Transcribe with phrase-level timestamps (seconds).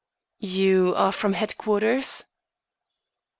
[0.39, 2.23] "You are from headquarters?"